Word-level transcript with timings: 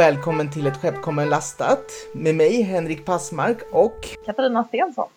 Och 0.00 0.04
välkommen 0.04 0.50
till 0.50 0.66
ett 0.66 0.76
skepp 0.76 1.02
kommer 1.02 1.26
lastat 1.26 1.84
med 2.12 2.34
mig 2.34 2.62
Henrik 2.62 3.04
Passmark 3.04 3.58
och 3.72 4.08
Katarina 4.26 4.64
Stensson. 4.64 5.08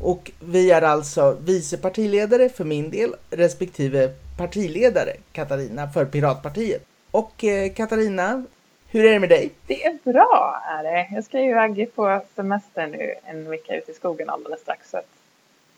Och 0.00 0.30
vi 0.40 0.70
är 0.70 0.82
alltså 0.82 1.36
vice 1.40 1.76
partiledare 1.76 2.48
för 2.48 2.64
min 2.64 2.90
del 2.90 3.14
respektive 3.30 4.12
partiledare 4.38 5.12
Katarina 5.32 5.88
för 5.88 6.04
Piratpartiet. 6.04 6.84
Och 7.10 7.44
eh, 7.44 7.72
Katarina, 7.72 8.44
hur 8.88 9.04
är 9.04 9.12
det 9.12 9.18
med 9.18 9.28
dig? 9.28 9.50
Det 9.66 9.86
är 9.86 9.98
bra 10.04 10.62
är 10.78 10.82
det. 10.82 11.08
Jag 11.14 11.24
ska 11.24 11.40
ju 11.40 11.50
iväg 11.50 11.94
på 11.94 12.20
semester 12.34 12.86
nu 12.86 13.14
en 13.24 13.50
vecka 13.50 13.76
ute 13.76 13.90
i 13.90 13.94
skogen 13.94 14.30
alldeles 14.30 14.60
strax. 14.60 14.90
Så 14.90 15.00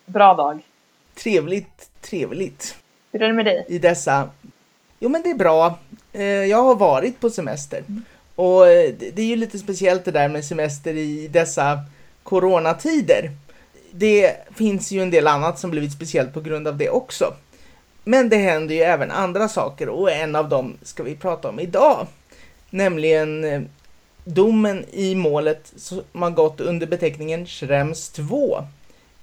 bra 0.06 0.34
dag. 0.34 0.60
Trevligt, 1.14 1.90
trevligt. 2.00 2.76
Hur 3.12 3.22
är 3.22 3.26
det 3.26 3.34
med 3.34 3.44
dig? 3.44 3.64
I 3.68 3.78
dessa... 3.78 4.30
Jo 5.00 5.08
men 5.08 5.22
det 5.22 5.30
är 5.30 5.34
bra. 5.34 5.78
Eh, 6.12 6.22
jag 6.24 6.62
har 6.62 6.74
varit 6.74 7.20
på 7.20 7.30
semester. 7.30 7.78
Mm. 7.78 8.02
Och 8.38 8.68
eh, 8.68 8.94
det 8.98 9.22
är 9.22 9.26
ju 9.26 9.36
lite 9.36 9.58
speciellt 9.58 10.04
det 10.04 10.10
där 10.10 10.28
med 10.28 10.44
semester 10.44 10.94
i 10.94 11.28
dessa 11.28 11.78
coronatider. 12.22 13.30
Det 13.90 14.36
finns 14.54 14.92
ju 14.92 15.02
en 15.02 15.10
del 15.10 15.26
annat 15.26 15.58
som 15.58 15.70
blivit 15.70 15.92
speciellt 15.92 16.34
på 16.34 16.40
grund 16.40 16.68
av 16.68 16.76
det 16.76 16.90
också. 16.90 17.34
Men 18.04 18.28
det 18.28 18.36
händer 18.36 18.74
ju 18.74 18.80
även 18.80 19.10
andra 19.10 19.48
saker 19.48 19.88
och 19.88 20.10
en 20.10 20.36
av 20.36 20.48
dem 20.48 20.76
ska 20.82 21.02
vi 21.02 21.16
prata 21.16 21.48
om 21.48 21.60
idag. 21.60 22.06
Nämligen 22.70 23.44
eh, 23.44 23.62
domen 24.24 24.84
i 24.90 25.14
målet 25.14 25.72
som 25.76 26.02
har 26.12 26.30
gått 26.30 26.60
under 26.60 26.86
beteckningen 26.86 27.46
Schrems 27.46 28.10
2 28.10 28.58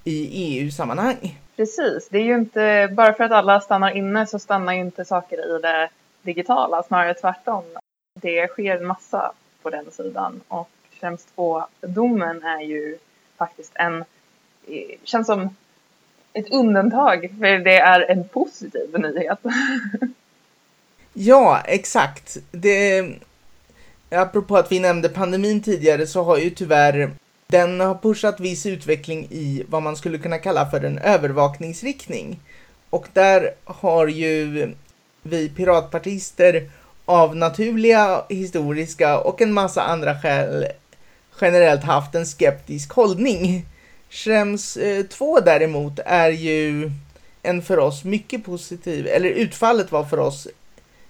i 0.03 0.27
EU-sammanhang. 0.31 1.39
Precis, 1.55 2.07
det 2.11 2.17
är 2.17 2.23
ju 2.23 2.35
inte 2.35 2.89
bara 2.93 3.13
för 3.13 3.23
att 3.23 3.31
alla 3.31 3.61
stannar 3.61 3.97
inne 3.97 4.27
så 4.27 4.39
stannar 4.39 4.73
ju 4.73 4.79
inte 4.79 5.05
saker 5.05 5.55
i 5.55 5.61
det 5.61 5.89
digitala, 6.21 6.83
snarare 6.83 7.13
tvärtom. 7.13 7.63
Det 8.21 8.47
sker 8.47 8.77
en 8.77 8.85
massa 8.85 9.31
på 9.61 9.69
den 9.69 9.91
sidan 9.91 10.41
och 10.47 10.69
Schrems 10.99 11.27
2-domen 11.35 12.43
är 12.43 12.61
ju 12.61 12.97
faktiskt 13.37 13.71
en, 13.75 14.01
eh, 14.67 14.97
känns 15.03 15.27
som 15.27 15.55
ett 16.33 16.51
undantag 16.51 17.29
för 17.39 17.57
det 17.57 17.77
är 17.77 18.11
en 18.11 18.27
positiv 18.27 18.99
nyhet. 18.99 19.39
ja, 21.13 21.61
exakt. 21.65 22.37
Det, 22.51 23.09
apropå 24.09 24.57
att 24.57 24.71
vi 24.71 24.79
nämnde 24.79 25.09
pandemin 25.09 25.61
tidigare 25.61 26.07
så 26.07 26.23
har 26.23 26.37
ju 26.37 26.49
tyvärr 26.49 27.11
den 27.47 27.79
har 27.79 27.95
pushat 27.95 28.39
viss 28.39 28.65
utveckling 28.65 29.27
i 29.29 29.65
vad 29.69 29.83
man 29.83 29.95
skulle 29.95 30.17
kunna 30.17 30.37
kalla 30.37 30.69
för 30.69 30.83
en 30.83 30.97
övervakningsriktning. 30.97 32.39
Och 32.89 33.07
där 33.13 33.51
har 33.63 34.07
ju 34.07 34.73
vi 35.21 35.49
piratpartister 35.49 36.69
av 37.05 37.35
naturliga, 37.35 38.23
historiska 38.29 39.19
och 39.19 39.41
en 39.41 39.53
massa 39.53 39.81
andra 39.81 40.21
skäl 40.21 40.65
generellt 41.41 41.83
haft 41.83 42.15
en 42.15 42.25
skeptisk 42.25 42.93
hållning. 42.93 43.65
Schrems 44.09 44.77
2 45.09 45.37
eh, 45.37 45.43
däremot 45.43 45.99
är 46.05 46.29
ju 46.29 46.91
en 47.43 47.61
för 47.61 47.79
oss 47.79 48.03
mycket 48.03 48.45
positiv, 48.45 49.07
eller 49.07 49.29
utfallet 49.29 49.91
var 49.91 50.03
för 50.03 50.19
oss 50.19 50.47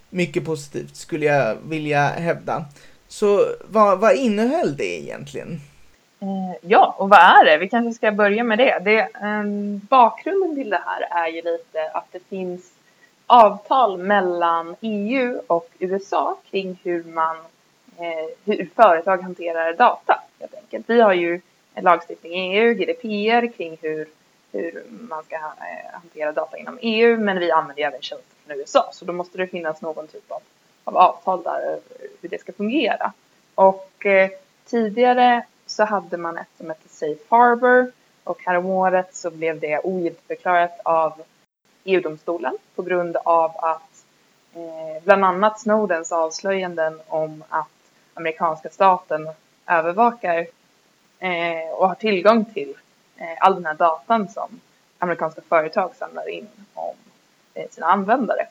mycket 0.09 0.45
positivt 0.45 0.95
skulle 0.95 1.25
jag 1.25 1.57
vilja 1.65 2.07
hävda. 2.07 2.65
Så 3.07 3.45
vad, 3.67 3.99
vad 3.99 4.15
innehöll 4.15 4.77
det 4.77 5.01
egentligen? 5.01 5.61
Eh, 6.19 6.57
ja, 6.61 6.95
och 6.97 7.09
vad 7.09 7.19
är 7.19 7.45
det? 7.45 7.57
Vi 7.57 7.69
kanske 7.69 7.93
ska 7.93 8.11
börja 8.11 8.43
med 8.43 8.57
det. 8.57 8.81
det 8.85 8.99
eh, 8.99 9.43
bakgrunden 9.89 10.55
till 10.55 10.69
det 10.69 10.81
här 10.85 11.25
är 11.25 11.27
ju 11.27 11.41
lite 11.41 11.89
att 11.93 12.07
det 12.11 12.19
finns 12.29 12.74
avtal 13.27 13.97
mellan 13.97 14.75
EU 14.81 15.41
och 15.47 15.69
USA 15.79 16.37
kring 16.51 16.79
hur 16.83 17.03
man 17.03 17.37
eh, 17.97 18.29
hur 18.45 18.69
företag 18.75 19.21
hanterar 19.21 19.73
data 19.73 20.21
helt 20.39 20.55
enkelt. 20.55 20.89
Vi 20.89 21.01
har 21.01 21.13
ju 21.13 21.41
en 21.73 21.83
lagstiftning 21.83 22.33
i 22.33 22.57
EU, 22.57 22.73
GDPR, 22.73 23.57
kring 23.57 23.77
hur, 23.81 24.07
hur 24.51 24.83
man 24.89 25.23
ska 25.23 25.35
eh, 25.35 25.41
hantera 25.93 26.31
data 26.31 26.57
inom 26.57 26.79
EU, 26.81 27.19
men 27.19 27.39
vi 27.39 27.51
använder 27.51 27.81
ju 27.81 27.87
även 27.87 28.01
tjänster 28.01 28.35
från 28.45 28.57
USA, 28.57 28.89
så 28.93 29.05
då 29.05 29.13
måste 29.13 29.37
det 29.37 29.47
finnas 29.47 29.81
någon 29.81 30.07
typ 30.07 30.31
av, 30.31 30.41
av 30.83 30.97
avtal 30.97 31.43
där 31.43 31.79
hur 32.21 32.29
det 32.29 32.41
ska 32.41 32.53
fungera. 32.53 33.13
Och 33.55 34.05
eh, 34.05 34.29
tidigare 34.65 35.45
så 35.65 35.83
hade 35.83 36.17
man 36.17 36.37
ett 36.37 36.47
som 36.57 36.69
hette 36.69 36.89
Safe 36.89 37.23
Harbor 37.29 37.91
och 38.23 38.41
häromåret 38.45 39.15
så 39.15 39.31
blev 39.31 39.59
det 39.59 39.79
ogiltigförklarat 39.79 40.79
av 40.83 41.21
EU-domstolen 41.85 42.57
på 42.75 42.81
grund 42.81 43.17
av 43.17 43.51
att 43.57 44.05
eh, 44.53 45.03
bland 45.03 45.25
annat 45.25 45.59
Snowdens 45.59 46.11
avslöjanden 46.11 46.99
om 47.07 47.43
att 47.49 47.69
amerikanska 48.13 48.69
staten 48.69 49.29
övervakar 49.67 50.47
eh, 51.19 51.69
och 51.73 51.87
har 51.87 51.95
tillgång 51.95 52.45
till 52.45 52.73
eh, 53.17 53.37
all 53.39 53.55
den 53.55 53.65
här 53.65 53.73
datan 53.73 54.27
som 54.27 54.59
amerikanska 54.99 55.41
företag 55.49 55.95
samlar 55.95 56.29
in 56.29 56.47
om 56.73 56.95
eh, 57.53 57.69
sina 57.71 57.87
användare. 57.87 58.47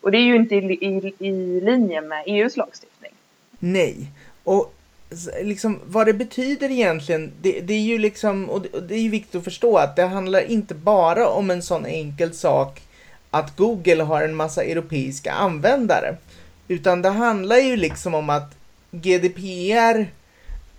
Och 0.00 0.10
det 0.10 0.18
är 0.18 0.22
ju 0.22 0.36
inte 0.36 0.54
i, 0.54 0.58
i, 0.58 1.14
i 1.18 1.60
linje 1.60 2.00
med 2.00 2.24
EUs 2.26 2.56
lagstiftning. 2.56 3.12
Nej, 3.58 4.12
och 4.44 4.74
liksom 5.42 5.80
vad 5.86 6.06
det 6.06 6.14
betyder 6.14 6.70
egentligen, 6.70 7.32
det, 7.40 7.60
det 7.60 7.74
är 7.74 7.80
ju 7.80 7.98
liksom, 7.98 8.50
och 8.50 8.62
det, 8.62 8.68
och 8.68 8.82
det 8.82 8.94
är 8.94 9.00
ju 9.00 9.10
viktigt 9.10 9.34
att 9.34 9.44
förstå 9.44 9.76
att 9.76 9.96
det 9.96 10.02
handlar 10.02 10.50
inte 10.50 10.74
bara 10.74 11.28
om 11.28 11.50
en 11.50 11.62
sån 11.62 11.86
enkel 11.86 12.34
sak 12.34 12.80
att 13.30 13.56
Google 13.56 14.02
har 14.02 14.22
en 14.22 14.34
massa 14.34 14.62
europeiska 14.64 15.32
användare. 15.32 16.16
Utan 16.68 17.02
det 17.02 17.08
handlar 17.08 17.56
ju 17.56 17.76
liksom 17.76 18.14
om 18.14 18.30
att 18.30 18.54
GDPR 18.90 20.06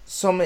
som 0.05 0.45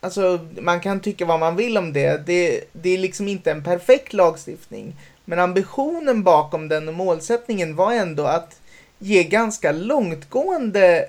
alltså 0.00 0.38
man 0.60 0.80
kan 0.80 1.00
tycka 1.00 1.24
vad 1.24 1.40
man 1.40 1.56
vill 1.56 1.78
om 1.78 1.92
det. 1.92 2.26
det. 2.26 2.64
Det 2.72 2.90
är 2.90 2.98
liksom 2.98 3.28
inte 3.28 3.50
en 3.50 3.64
perfekt 3.64 4.12
lagstiftning. 4.12 4.96
Men 5.24 5.38
ambitionen 5.38 6.22
bakom 6.22 6.68
den 6.68 6.88
och 6.88 6.94
målsättningen 6.94 7.76
var 7.76 7.92
ändå 7.92 8.24
att 8.24 8.60
ge 8.98 9.24
ganska 9.24 9.72
långtgående 9.72 11.08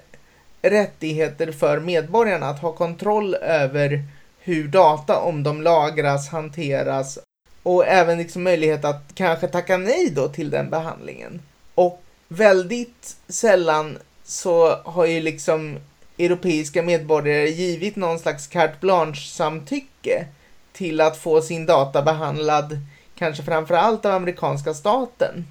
rättigheter 0.62 1.52
för 1.52 1.80
medborgarna 1.80 2.46
att 2.46 2.60
ha 2.60 2.72
kontroll 2.72 3.36
över 3.36 4.04
hur 4.40 4.68
data, 4.68 5.20
om 5.20 5.44
de 5.44 5.62
lagras, 5.62 6.30
hanteras 6.30 7.20
och 7.64 7.88
även 7.88 8.18
liksom 8.18 8.44
möjlighet 8.44 8.86
att 8.86 9.04
kanske 9.14 9.48
tacka 9.48 9.78
nej 9.78 10.10
då 10.10 10.28
till 10.28 10.50
den 10.50 10.70
behandlingen. 10.70 11.42
Och 11.76 12.04
väldigt 12.28 13.18
sällan 13.28 13.98
så 14.24 14.76
har 14.76 15.06
ju 15.06 15.22
liksom 15.22 15.78
europeiska 16.18 16.84
medborgare 16.84 17.50
givit 17.50 17.96
någon 17.96 18.20
slags 18.20 18.48
carte 18.48 18.76
blanche-samtycke 18.80 20.26
till 20.74 21.02
att 21.02 21.18
få 21.18 21.42
sin 21.42 21.66
data 21.66 22.02
behandlad, 22.02 22.80
kanske 23.16 23.44
framförallt 23.44 24.06
av 24.06 24.14
amerikanska 24.14 24.74
staten. 24.74 25.48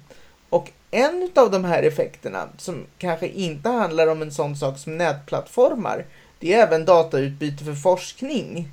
Och 0.49 0.71
en 0.91 1.29
av 1.35 1.51
de 1.51 1.63
här 1.63 1.83
effekterna, 1.83 2.49
som 2.57 2.85
kanske 2.97 3.27
inte 3.27 3.69
handlar 3.69 4.07
om 4.07 4.21
en 4.21 4.31
sån 4.31 4.55
sak 4.55 4.77
som 4.77 4.97
nätplattformar, 4.97 6.05
det 6.39 6.53
är 6.53 6.63
även 6.63 6.85
datautbyte 6.85 7.63
för 7.63 7.73
forskning, 7.75 8.71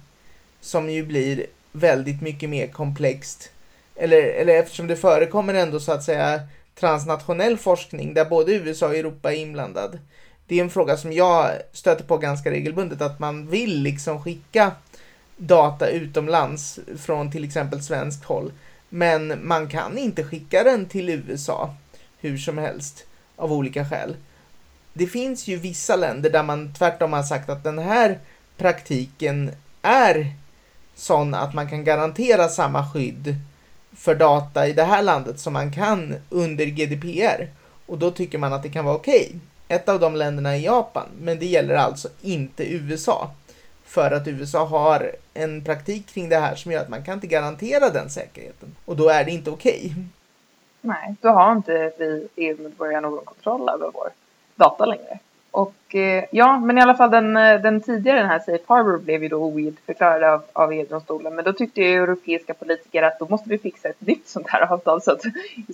som 0.61 0.91
ju 0.91 1.07
blir 1.07 1.47
väldigt 1.73 2.23
mycket 2.23 2.51
mer 2.51 2.67
komplext. 2.67 3.51
Eller, 3.95 4.23
eller 4.23 4.55
eftersom 4.55 4.87
det 4.87 4.97
förekommer 4.97 5.55
ändå 5.55 5.81
så 5.81 5.93
att 5.93 6.05
säga 6.05 6.41
transnationell 6.75 7.59
forskning 7.59 8.15
där 8.15 8.25
både 8.25 8.53
USA 8.53 8.87
och 8.87 8.97
Europa 8.97 9.33
är 9.33 9.37
inblandad 9.37 9.99
det 10.47 10.59
är 10.59 10.63
en 10.63 10.71
fråga 10.71 10.97
som 10.97 11.13
jag 11.13 11.51
stöter 11.73 12.05
på 12.05 12.19
ganska 12.19 12.51
regelbundet, 12.51 13.01
att 13.01 13.19
man 13.19 13.47
vill 13.47 13.83
liksom 13.83 14.23
skicka 14.23 14.73
data 15.37 15.89
utomlands 15.89 16.79
från 16.99 17.33
till 17.33 17.45
exempel 17.45 17.83
svenskt 17.83 18.25
håll. 18.25 18.53
Men 18.89 19.47
man 19.47 19.69
kan 19.69 19.99
inte 19.99 20.25
skicka 20.25 20.65
den 20.65 20.87
till 20.87 21.09
USA 21.09 21.75
hur 22.21 22.39
som 22.39 22.59
helst 22.59 23.05
av 23.37 23.53
olika 23.53 23.85
skäl. 23.85 24.17
Det 24.93 25.07
finns 25.07 25.49
ju 25.49 25.57
vissa 25.57 25.97
länder 25.97 26.31
där 26.31 26.43
man 26.43 26.75
tvärtom 26.75 27.13
har 27.13 27.23
sagt 27.23 27.51
att 27.51 27.65
den 27.65 27.79
här 27.79 28.19
praktiken 28.57 29.51
är 29.83 30.33
sån 30.95 31.35
att 31.35 31.55
man 31.55 31.69
kan 31.69 31.85
garantera 31.85 32.49
samma 32.49 32.91
skydd 32.93 33.37
för 33.97 34.15
data 34.15 34.69
i 34.69 34.73
det 34.73 34.85
här 34.85 35.03
landet 35.03 35.41
som 35.41 35.53
man 35.53 35.73
kan 35.73 36.15
under 36.31 36.67
GDPR. 36.67 37.49
Och 37.87 37.99
då 37.99 38.11
tycker 38.11 38.39
man 38.39 38.53
att 38.53 38.63
det 38.63 38.69
kan 38.69 38.85
vara 38.85 38.97
okej. 38.97 39.27
Okay. 39.27 39.41
Ett 39.69 39.89
av 39.89 40.01
de 40.01 40.17
länderna 40.17 40.57
är 40.57 40.61
Japan, 40.61 41.07
men 41.21 41.39
det 41.39 41.47
gäller 41.47 41.75
alltså 41.75 42.09
inte 42.23 42.73
USA. 42.73 43.31
För 43.85 44.11
att 44.11 44.29
USA 44.29 44.65
har 44.65 45.13
en 45.35 45.65
praktik 45.65 46.07
kring 46.07 46.29
det 46.29 46.39
här 46.39 46.57
som 46.57 46.73
gör 46.73 46.81
att 46.81 46.89
man 46.89 47.05
kan 47.05 47.15
inte 47.15 47.27
garantera 47.27 47.91
den 47.91 48.11
säkerheten. 48.11 48.75
Och 48.85 48.97
då 48.97 49.09
är 49.09 49.25
det 49.25 49.31
inte 49.31 49.51
okej. 49.51 49.81
Okay. 49.85 50.05
Nej, 50.87 51.15
då 51.21 51.29
har 51.29 51.53
inte 51.53 51.93
vi 51.99 52.29
EU-medborgare 52.37 53.01
någon 53.01 53.25
kontroll 53.25 53.69
över 53.69 53.91
vår 53.95 54.11
data 54.55 54.85
längre. 54.85 55.19
Och 55.51 55.95
eh, 55.95 56.25
ja, 56.31 56.59
men 56.59 56.79
i 56.79 56.81
alla 56.81 56.95
fall 56.95 57.11
den, 57.11 57.37
eh, 57.37 57.61
den 57.61 57.81
tidigare, 57.81 58.19
den 58.19 58.29
här 58.29 58.39
Safe 58.39 58.65
Harbor 58.67 58.99
blev 58.99 59.23
ju 59.23 59.29
då 59.29 59.37
ogiltigförklarad 59.37 60.25
av, 60.25 60.43
av 60.53 60.73
EU-domstolen. 60.73 61.35
Men 61.35 61.45
då 61.45 61.53
tyckte 61.53 61.81
ju 61.81 62.03
europeiska 62.03 62.55
politiker 62.55 63.03
att 63.03 63.19
då 63.19 63.27
måste 63.29 63.49
vi 63.49 63.59
fixa 63.59 63.89
ett 63.89 64.01
nytt 64.01 64.29
sånt 64.29 64.49
här 64.49 64.73
avtal 64.73 65.03
så 65.03 65.13
att, 65.13 65.23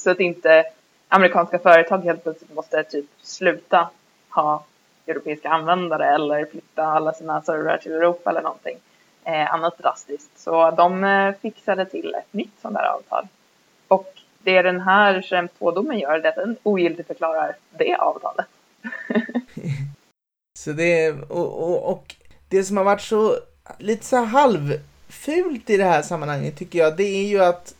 så 0.00 0.10
att 0.10 0.20
inte 0.20 0.64
amerikanska 1.08 1.58
företag 1.58 1.98
helt 1.98 2.22
plötsligt 2.22 2.54
måste 2.54 2.82
typ 2.82 3.06
sluta 3.22 3.88
ha 4.28 4.64
europeiska 5.06 5.48
användare 5.48 6.14
eller 6.14 6.44
flytta 6.44 6.84
alla 6.84 7.12
sina 7.12 7.42
servrar 7.42 7.78
till 7.78 7.92
Europa 7.92 8.30
eller 8.30 8.42
någonting 8.42 8.76
eh, 9.24 9.54
annat 9.54 9.78
drastiskt. 9.78 10.38
Så 10.38 10.70
de 10.70 11.04
eh, 11.04 11.34
fixade 11.42 11.84
till 11.84 12.14
ett 12.14 12.32
nytt 12.32 12.60
sånt 12.62 12.76
här 12.76 12.86
avtal. 12.86 13.28
Och 13.88 14.21
det 14.44 14.62
den 14.62 14.80
här 14.80 15.22
Schrems 15.22 15.50
2-domen 15.58 15.98
gör 15.98 16.18
är 16.18 16.28
att 16.28 16.34
den 16.34 16.56
ogiltigförklarar 16.62 17.56
det 17.78 17.94
avtalet. 17.94 18.46
så 20.58 20.72
det, 20.72 21.10
och, 21.10 21.62
och, 21.62 21.92
och, 21.92 22.14
det 22.48 22.64
som 22.64 22.76
har 22.76 22.84
varit 22.84 23.00
så 23.00 23.36
lite 23.78 24.04
så 24.04 24.16
halvfult 24.16 25.70
i 25.70 25.76
det 25.76 25.84
här 25.84 26.02
sammanhanget 26.02 26.56
tycker 26.56 26.78
jag, 26.78 26.96
det 26.96 27.04
är 27.04 27.26
ju 27.26 27.42
att 27.42 27.74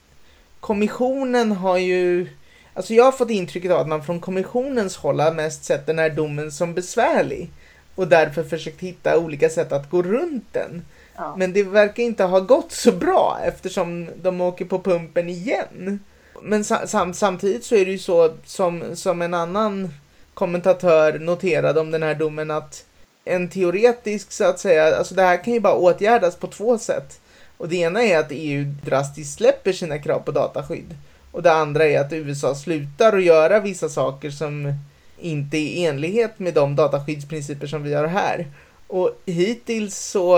kommissionen 0.60 1.52
har 1.52 1.78
ju 1.78 2.28
Alltså 2.74 2.94
jag 2.94 3.04
har 3.04 3.12
fått 3.12 3.30
intrycket 3.30 3.70
av 3.70 3.80
att 3.80 3.88
man 3.88 4.04
från 4.04 4.20
kommissionens 4.20 4.96
håll 4.96 5.20
har 5.20 5.32
mest 5.32 5.64
sett 5.64 5.86
den 5.86 5.98
här 5.98 6.10
domen 6.10 6.52
som 6.52 6.74
besvärlig 6.74 7.50
och 7.94 8.08
därför 8.08 8.44
försökt 8.44 8.80
hitta 8.80 9.18
olika 9.18 9.48
sätt 9.48 9.72
att 9.72 9.90
gå 9.90 10.02
runt 10.02 10.52
den. 10.52 10.84
Ja. 11.16 11.34
Men 11.36 11.52
det 11.52 11.62
verkar 11.62 12.02
inte 12.02 12.24
ha 12.24 12.40
gått 12.40 12.72
så 12.72 12.92
bra 12.92 13.38
eftersom 13.44 14.08
de 14.22 14.40
åker 14.40 14.64
på 14.64 14.78
pumpen 14.78 15.28
igen. 15.28 16.00
Men 16.42 16.64
sam 16.64 17.14
samtidigt 17.14 17.64
så 17.64 17.74
är 17.74 17.84
det 17.84 17.90
ju 17.90 17.98
så 17.98 18.34
som, 18.44 18.96
som 18.96 19.22
en 19.22 19.34
annan 19.34 19.90
kommentatör 20.34 21.18
noterade 21.18 21.80
om 21.80 21.90
den 21.90 22.02
här 22.02 22.14
domen 22.14 22.50
att 22.50 22.84
en 23.24 23.48
teoretisk 23.48 24.32
så 24.32 24.44
att 24.44 24.58
säga, 24.58 24.96
alltså 24.96 25.14
det 25.14 25.22
här 25.22 25.44
kan 25.44 25.52
ju 25.52 25.60
bara 25.60 25.74
åtgärdas 25.74 26.36
på 26.36 26.46
två 26.46 26.78
sätt. 26.78 27.20
Och 27.56 27.68
det 27.68 27.76
ena 27.76 28.02
är 28.02 28.18
att 28.18 28.30
EU 28.30 28.64
drastiskt 28.84 29.34
släpper 29.34 29.72
sina 29.72 29.98
krav 29.98 30.18
på 30.18 30.30
dataskydd. 30.30 30.96
Och 31.30 31.42
det 31.42 31.52
andra 31.52 31.84
är 31.84 32.00
att 32.00 32.12
USA 32.12 32.54
slutar 32.54 33.16
att 33.16 33.24
göra 33.24 33.60
vissa 33.60 33.88
saker 33.88 34.30
som 34.30 34.74
inte 35.18 35.56
är 35.56 35.60
i 35.60 35.84
enlighet 35.84 36.38
med 36.38 36.54
de 36.54 36.76
dataskyddsprinciper 36.76 37.66
som 37.66 37.82
vi 37.82 37.94
har 37.94 38.06
här. 38.06 38.46
Och 38.86 39.10
hittills 39.26 39.98
så 39.98 40.36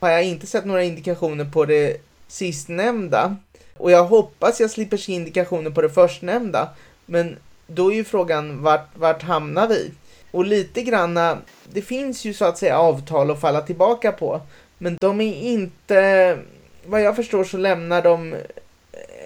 har 0.00 0.10
jag 0.10 0.24
inte 0.24 0.46
sett 0.46 0.64
några 0.64 0.82
indikationer 0.82 1.44
på 1.44 1.64
det 1.64 1.96
sistnämnda. 2.28 3.36
Och 3.80 3.90
jag 3.90 4.04
hoppas 4.04 4.60
jag 4.60 4.70
slipper 4.70 4.96
se 4.96 5.12
indikationer 5.12 5.70
på 5.70 5.82
det 5.82 5.90
förstnämnda. 5.90 6.68
Men 7.06 7.36
då 7.66 7.92
är 7.92 7.96
ju 7.96 8.04
frågan 8.04 8.62
vart, 8.62 8.88
vart 8.94 9.22
hamnar 9.22 9.68
vi? 9.68 9.90
Och 10.30 10.44
lite 10.44 10.82
granna, 10.82 11.30
eh, 11.30 11.36
det 11.72 11.82
finns 11.82 12.24
ju 12.24 12.34
så 12.34 12.44
att 12.44 12.58
säga 12.58 12.78
avtal 12.78 13.30
att 13.30 13.40
falla 13.40 13.60
tillbaka 13.60 14.12
på. 14.12 14.40
Men 14.78 14.96
de 15.00 15.20
är 15.20 15.34
inte, 15.34 16.38
vad 16.86 17.02
jag 17.02 17.16
förstår 17.16 17.44
så 17.44 17.56
lämnar 17.56 18.02
de 18.02 18.34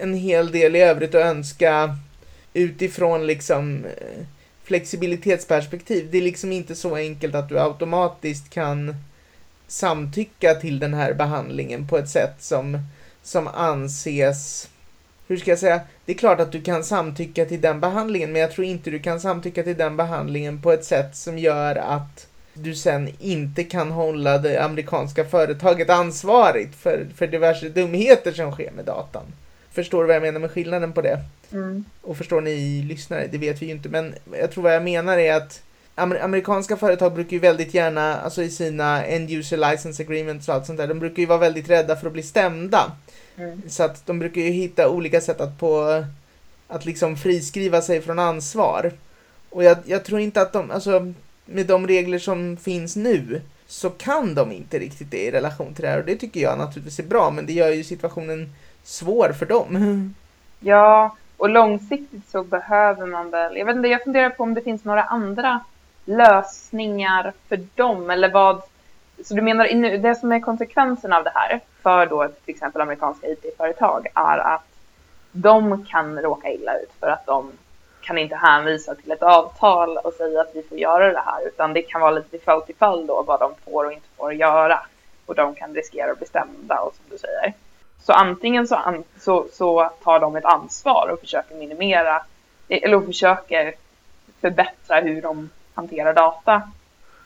en 0.01 0.15
hel 0.15 0.53
del 0.53 0.77
i 0.77 0.81
övrigt 0.81 1.15
att 1.15 1.25
önska 1.25 1.97
utifrån 2.53 3.27
liksom 3.27 3.85
eh, 3.85 4.27
flexibilitetsperspektiv. 4.65 6.09
Det 6.11 6.19
är 6.19 6.23
liksom 6.23 6.53
inte 6.53 6.75
så 6.75 6.97
enkelt 6.97 7.35
att 7.35 7.49
du 7.49 7.59
automatiskt 7.59 8.51
kan 8.51 8.97
samtycka 9.67 10.55
till 10.55 10.79
den 10.79 10.95
här 10.95 11.15
behandlingen 11.15 11.89
på 11.89 11.99
ett 11.99 12.09
sätt 12.09 12.35
som, 12.39 12.79
som 13.25 13.49
anses 13.49 14.69
hur 15.27 15.37
ska 15.37 15.51
jag 15.51 15.59
säga? 15.59 15.81
Det 16.05 16.13
är 16.13 16.17
klart 16.17 16.41
att 16.41 16.53
du 16.53 16.63
kan 16.63 16.85
samtycka 16.85 17.45
till 17.45 17.61
den 17.61 17.81
behandlingen, 17.81 18.33
men 18.33 18.41
jag 18.41 18.53
tror 18.53 18.67
inte 18.67 18.91
du 18.91 18.99
kan 18.99 19.21
samtycka 19.21 19.63
till 19.63 19.77
den 19.77 19.97
behandlingen 19.97 20.63
på 20.63 20.73
ett 20.73 20.85
sätt 20.85 21.17
som 21.17 21.39
gör 21.39 21.77
att 21.77 22.27
du 22.55 22.75
sen 22.75 23.09
inte 23.21 23.65
kan 23.65 23.91
hålla 23.91 24.39
det 24.39 24.65
amerikanska 24.65 25.25
företaget 25.25 25.91
ansvarigt 25.91 26.75
för, 26.77 27.07
för 27.17 27.27
diverse 27.27 27.69
dumheter 27.69 28.33
som 28.33 28.53
sker 28.53 28.71
med 28.71 28.85
datan. 28.85 29.25
Förstår 29.73 30.03
du 30.03 30.07
vad 30.07 30.17
jag 30.17 30.23
menar 30.23 30.41
med 30.41 30.51
skillnaden 30.51 30.93
på 30.93 31.03
det? 31.03 31.21
Mm. 31.53 31.85
Och 32.03 32.17
förstår 32.17 32.41
ni 32.41 32.83
lyssnare? 32.83 33.29
Det 33.33 33.39
vet 33.39 33.63
vi 33.63 33.67
ju 33.67 33.73
inte, 33.73 33.89
men 33.89 34.15
jag 34.33 34.51
tror 34.51 34.63
vad 34.63 34.75
jag 34.75 34.85
menar 34.85 35.19
är 35.19 35.35
att 35.35 35.63
amer 35.95 36.25
amerikanska 36.25 36.77
företag 36.77 37.15
brukar 37.15 37.33
ju 37.33 37.39
väldigt 37.39 37.75
gärna, 37.75 38.21
alltså 38.21 38.43
i 38.43 38.51
sina 38.51 39.05
end 39.05 39.31
user 39.31 39.57
license 39.57 40.03
agreements 40.03 40.49
och 40.49 40.55
allt 40.55 40.67
sånt 40.67 40.79
där, 40.79 40.87
de 40.87 40.99
brukar 40.99 41.21
ju 41.21 41.27
vara 41.27 41.39
väldigt 41.39 41.71
rädda 41.71 41.97
för 41.97 42.07
att 42.07 42.13
bli 42.13 42.23
stämda. 42.23 42.93
Mm. 43.37 43.63
Så 43.69 43.83
att 43.83 44.07
de 44.07 44.19
brukar 44.19 44.41
ju 44.41 44.51
hitta 44.51 44.89
olika 44.89 45.21
sätt 45.21 45.41
att 45.41 45.59
på 45.59 46.05
att 46.69 46.85
liksom 46.85 47.17
friskriva 47.17 47.83
sig 47.83 48.01
från 48.01 48.19
ansvar. 48.19 48.93
Och 49.51 49.65
jag, 49.65 49.79
jag 49.85 50.05
tror 50.05 50.21
inte 50.21 50.41
att 50.43 50.53
de, 50.53 50.71
alltså 50.71 51.13
med 51.45 51.67
de 51.67 51.87
regler 51.87 52.19
som 52.19 52.57
finns 52.57 52.97
nu 52.97 53.41
så 53.67 53.91
kan 53.91 54.35
de 54.35 54.53
inte 54.53 54.79
riktigt 54.79 55.11
det 55.11 55.27
i 55.27 55.31
relation 55.31 55.75
till 55.75 55.85
det 55.85 55.91
här 55.91 55.99
och 55.99 56.07
det 56.07 56.17
tycker 56.17 56.41
jag 56.41 56.59
naturligtvis 56.59 56.99
är 56.99 57.03
bra 57.03 57.31
men 57.31 57.47
det 57.47 57.53
gör 57.53 57.71
ju 57.71 57.85
situationen 57.85 58.53
svår 58.85 59.33
för 59.33 59.47
dem. 59.47 60.15
Ja, 60.61 61.17
och 61.37 61.49
långsiktigt 61.49 62.31
så 62.31 62.45
behöver 62.45 63.07
man 63.07 63.31
väl, 63.31 63.57
jag 63.57 63.67
vet 63.67 63.77
inte, 63.77 63.89
jag 63.89 64.03
funderar 64.03 64.31
på 64.31 64.43
om 64.43 64.55
det 64.55 64.63
finns 64.63 64.85
några 64.85 65.03
andra 65.03 65.61
lösningar 66.05 67.33
för 67.49 67.57
dem 67.75 68.11
eller 68.11 68.31
vad, 68.31 68.63
så 69.25 69.35
du 69.35 69.43
menar 69.43 69.99
det 69.99 70.15
som 70.15 70.33
är 70.33 70.41
konsekvensen 70.41 71.13
av 71.13 71.25
det 71.25 71.33
här 71.35 71.61
för 71.83 72.07
då 72.07 72.29
till 72.29 72.55
exempel 72.55 72.81
amerikanska 72.81 73.27
IT-företag 73.27 74.07
är 74.15 74.39
att 74.39 74.67
de 75.33 75.85
kan 75.85 76.19
råka 76.19 76.53
illa 76.53 76.79
ut 76.79 76.93
för 77.01 77.07
att 77.07 77.27
de 77.27 77.53
kan 78.01 78.19
inte 78.19 78.37
hänvisa 78.37 78.95
till 78.95 79.11
ett 79.11 79.23
avtal 79.23 79.97
och 79.97 80.13
säga 80.13 80.41
att 80.41 80.51
vi 80.55 80.63
får 80.63 80.79
göra 80.79 81.13
det 81.13 81.23
här 81.27 81.47
utan 81.47 81.73
det 81.73 81.83
kan 81.83 82.01
vara 82.01 82.11
lite 82.11 82.39
fall 82.39 82.63
till 82.63 82.77
fall 82.77 83.07
då 83.07 83.23
vad 83.23 83.41
de 83.41 83.53
får 83.65 83.85
och 83.85 83.93
inte 83.93 84.09
får 84.17 84.35
göra 84.35 84.81
och 85.27 85.35
de 85.35 85.55
kan 85.55 85.75
riskera 85.75 86.13
att 86.13 86.19
bli 86.19 86.27
stämda 86.27 86.81
och 86.81 86.95
som 86.95 87.05
du 87.11 87.19
säger. 87.19 87.53
Så 88.03 88.13
antingen 88.13 88.69
så, 88.69 88.75
an, 88.75 89.05
så, 89.21 89.47
så, 89.53 89.91
tar 90.03 90.21
de 90.21 90.37
ett 90.37 90.45
ansvar 90.45 91.09
och 91.13 91.21
försöker 91.21 91.55
minimera 91.55 92.23
eller 92.69 93.01
försöker 93.01 93.75
förbättra 94.41 95.01
hur 95.01 95.23
de 95.23 95.51
hantera 95.75 96.13
data. 96.13 96.63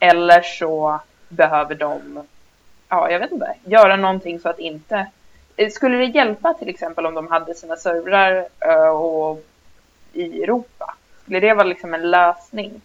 Eller 0.01 0.43
så 0.43 1.01
behöver 1.29 1.75
de, 1.75 2.27
ja 2.89 3.11
jag 3.11 3.19
vet 3.19 3.33
inte, 3.33 3.55
göra 3.65 3.97
någonting 3.97 4.41
så 4.41 4.49
att 4.49 4.59
inte 4.59 5.07
eh, 5.57 5.71
skulle 5.71 5.97
det 5.97 6.05
hjälpa 6.05 6.55
till 6.55 6.69
exempel 6.69 7.07
om 7.07 7.15
de 7.15 7.27
hade 7.27 7.55
sina 7.55 7.77
servrar 7.77 8.49
eh, 8.61 8.89
och, 8.89 9.45
i 10.13 10.43
Europa? 10.43 10.95
Skulle 11.23 11.41
det 11.41 11.55
vara 11.55 11.67
liksom 11.67 11.95
en 11.95 12.11
lösning? 12.11 12.81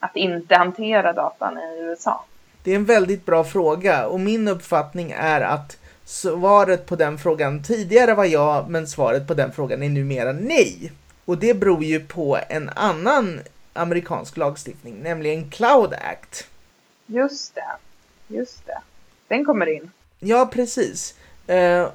Att 0.00 0.16
inte 0.16 0.56
hantera 0.56 1.12
datan 1.12 1.58
i 1.58 1.80
USA? 1.80 2.24
Det 2.62 2.70
är 2.70 2.76
en 2.76 2.84
väldigt 2.84 3.26
bra 3.26 3.44
fråga 3.44 4.06
och 4.06 4.20
min 4.20 4.48
uppfattning 4.48 5.14
är 5.16 5.40
att 5.40 5.80
Svaret 6.10 6.86
på 6.86 6.96
den 6.96 7.18
frågan 7.18 7.62
tidigare 7.62 8.14
var 8.14 8.24
ja, 8.24 8.66
men 8.68 8.86
svaret 8.86 9.26
på 9.26 9.34
den 9.34 9.52
frågan 9.52 9.82
är 9.82 9.88
numera 9.88 10.32
nej. 10.32 10.92
Och 11.24 11.38
det 11.38 11.54
beror 11.54 11.84
ju 11.84 12.00
på 12.00 12.38
en 12.48 12.68
annan 12.68 13.40
amerikansk 13.72 14.36
lagstiftning, 14.36 15.02
nämligen 15.02 15.50
Cloud 15.50 15.94
Act. 15.94 16.46
Just 17.06 17.54
det, 17.54 17.76
just 18.28 18.66
det. 18.66 18.80
Den 19.28 19.44
kommer 19.44 19.66
in. 19.66 19.90
Ja, 20.18 20.50
precis. 20.52 21.14
Uh, 21.50 21.88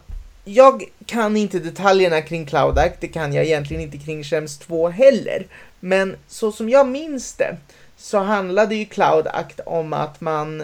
jag 0.45 0.83
kan 1.05 1.37
inte 1.37 1.59
detaljerna 1.59 2.21
kring 2.21 2.45
Cloud 2.45 2.77
Act, 2.77 3.01
det 3.01 3.07
kan 3.07 3.33
jag 3.33 3.45
egentligen 3.45 3.83
inte 3.83 3.97
kring 3.97 4.23
Schems 4.23 4.57
2 4.57 4.89
heller. 4.89 5.47
Men 5.79 6.15
så 6.27 6.51
som 6.51 6.69
jag 6.69 6.87
minns 6.87 7.33
det 7.33 7.57
så 7.97 8.17
handlade 8.17 8.75
ju 8.75 8.85
Cloud 8.85 9.27
Act 9.27 9.59
om 9.65 9.93
att 9.93 10.21
man, 10.21 10.63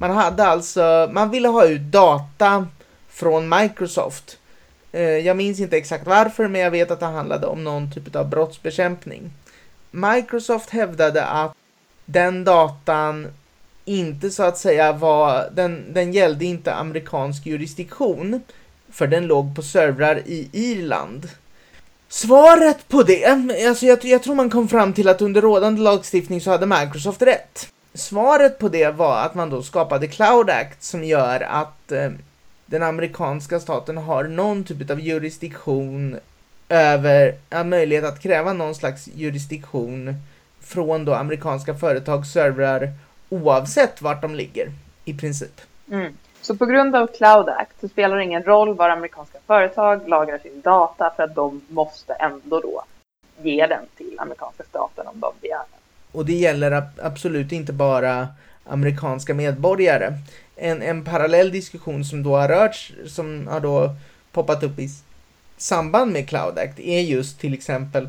man 0.00 0.10
hade 0.10 0.44
alltså, 0.44 1.10
man 1.12 1.30
ville 1.30 1.48
ha 1.48 1.66
ut 1.66 1.80
data 1.80 2.68
från 3.08 3.48
Microsoft. 3.48 4.38
Eh, 4.92 5.02
jag 5.02 5.36
minns 5.36 5.60
inte 5.60 5.76
exakt 5.76 6.06
varför, 6.06 6.48
men 6.48 6.60
jag 6.60 6.70
vet 6.70 6.90
att 6.90 7.00
det 7.00 7.06
handlade 7.06 7.46
om 7.46 7.64
någon 7.64 7.92
typ 7.92 8.16
av 8.16 8.28
brottsbekämpning. 8.28 9.30
Microsoft 9.96 10.70
hävdade 10.70 11.24
att 11.24 11.54
den 12.04 12.44
datan 12.44 13.26
inte 13.84 14.30
så 14.30 14.42
att 14.42 14.58
säga 14.58 14.92
var, 14.92 15.50
den, 15.52 15.84
den 15.92 16.12
gällde 16.12 16.44
inte 16.44 16.74
amerikansk 16.74 17.46
jurisdiktion, 17.46 18.40
för 18.90 19.06
den 19.06 19.26
låg 19.26 19.56
på 19.56 19.62
servrar 19.62 20.22
i 20.26 20.48
Irland. 20.52 21.28
Svaret 22.08 22.88
på 22.88 23.02
det, 23.02 23.24
alltså 23.68 23.86
jag, 23.86 24.04
jag 24.04 24.22
tror 24.22 24.34
man 24.34 24.50
kom 24.50 24.68
fram 24.68 24.92
till 24.92 25.08
att 25.08 25.22
under 25.22 25.42
rådande 25.42 25.82
lagstiftning 25.82 26.40
så 26.40 26.50
hade 26.50 26.66
Microsoft 26.66 27.22
rätt. 27.22 27.68
Svaret 27.94 28.58
på 28.58 28.68
det 28.68 28.90
var 28.90 29.22
att 29.22 29.34
man 29.34 29.50
då 29.50 29.62
skapade 29.62 30.06
Cloud 30.06 30.50
Act 30.50 30.82
som 30.82 31.04
gör 31.04 31.40
att 31.40 31.92
eh, 31.92 32.10
den 32.66 32.82
amerikanska 32.82 33.60
staten 33.60 33.96
har 33.96 34.24
någon 34.24 34.64
typ 34.64 34.90
av 34.90 35.00
jurisdiktion 35.00 36.16
över, 36.68 37.34
ja, 37.50 37.64
möjlighet 37.64 38.04
att 38.04 38.22
kräva 38.22 38.52
någon 38.52 38.74
slags 38.74 39.08
jurisdiktion 39.14 40.14
från 40.60 41.04
då 41.04 41.14
amerikanska 41.14 41.74
företags 41.74 42.32
servrar 42.32 42.92
oavsett 43.28 44.02
vart 44.02 44.22
de 44.22 44.34
ligger 44.34 44.72
i 45.04 45.14
princip. 45.14 45.60
Mm. 45.90 46.12
Så 46.40 46.56
på 46.56 46.66
grund 46.66 46.96
av 46.96 47.06
Cloud 47.06 47.48
Act 47.48 47.80
så 47.80 47.88
spelar 47.88 48.16
det 48.16 48.24
ingen 48.24 48.42
roll 48.42 48.74
var 48.74 48.90
amerikanska 48.90 49.38
företag 49.46 50.08
lagrar 50.08 50.38
sin 50.38 50.60
data 50.60 51.12
för 51.16 51.22
att 51.22 51.34
de 51.34 51.60
måste 51.68 52.12
ändå 52.12 52.60
då 52.60 52.84
ge 53.42 53.66
den 53.66 53.84
till 53.96 54.16
amerikanska 54.18 54.64
staten 54.68 55.06
om 55.06 55.20
de 55.20 55.32
begär 55.40 55.58
den. 55.58 55.80
Och 56.12 56.26
det 56.26 56.32
gäller 56.32 56.82
absolut 57.02 57.52
inte 57.52 57.72
bara 57.72 58.28
amerikanska 58.64 59.34
medborgare 59.34 60.12
en, 60.56 60.82
en 60.82 61.04
parallell 61.04 61.50
diskussion 61.50 62.04
som 62.04 62.22
då 62.22 62.36
har 62.36 62.48
rörts, 62.48 62.92
som 63.06 63.46
har 63.46 63.60
då 63.60 63.90
poppat 64.32 64.62
upp 64.62 64.78
i 64.78 64.88
samband 65.56 66.12
med 66.12 66.28
Cloud 66.28 66.58
Act 66.58 66.80
är 66.80 67.00
just 67.00 67.40
till 67.40 67.54
exempel 67.54 68.08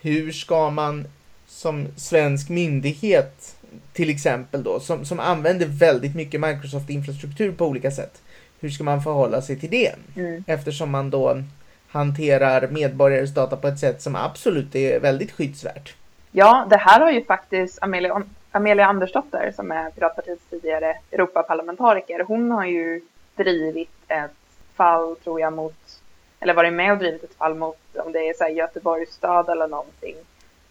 hur 0.00 0.32
ska 0.32 0.70
man 0.70 1.06
som 1.46 1.86
svensk 1.96 2.48
myndighet 2.48 3.56
till 3.92 4.10
exempel 4.10 4.62
då, 4.62 4.80
som, 4.80 5.04
som 5.04 5.20
använder 5.20 5.66
väldigt 5.66 6.16
mycket 6.16 6.40
Microsoft-infrastruktur 6.40 7.52
på 7.52 7.66
olika 7.66 7.90
sätt. 7.90 8.22
Hur 8.60 8.70
ska 8.70 8.84
man 8.84 9.02
förhålla 9.02 9.42
sig 9.42 9.60
till 9.60 9.70
det? 9.70 9.94
Mm. 10.16 10.44
Eftersom 10.46 10.90
man 10.90 11.10
då 11.10 11.42
hanterar 11.88 12.68
medborgares 12.68 13.34
data 13.34 13.56
på 13.56 13.68
ett 13.68 13.78
sätt 13.78 14.02
som 14.02 14.16
absolut 14.16 14.74
är 14.74 15.00
väldigt 15.00 15.32
skyddsvärt. 15.32 15.94
Ja, 16.32 16.66
det 16.70 16.76
här 16.76 17.00
har 17.00 17.10
ju 17.10 17.24
faktiskt 17.24 17.78
Amelia, 17.82 18.22
Amelia 18.50 18.86
Andersdotter 18.86 19.52
som 19.56 19.72
är 19.72 19.90
Piratpartiets 19.90 20.42
tidigare 20.50 20.96
Europaparlamentariker. 21.12 22.24
Hon 22.28 22.50
har 22.50 22.64
ju 22.64 23.00
drivit 23.36 23.90
ett 24.08 24.30
fall, 24.74 25.16
tror 25.16 25.40
jag, 25.40 25.52
mot, 25.52 26.00
eller 26.40 26.54
varit 26.54 26.72
med 26.72 26.92
och 26.92 26.98
drivit 26.98 27.24
ett 27.24 27.34
fall 27.34 27.54
mot, 27.54 27.78
om 27.96 28.12
det 28.12 28.28
är 28.28 28.34
så 28.34 28.44
här 28.44 28.50
Göteborgs 28.50 29.12
stad 29.12 29.48
eller 29.48 29.68
någonting, 29.68 30.16